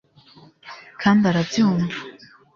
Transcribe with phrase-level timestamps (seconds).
[1.01, 1.97] kandi arabyumva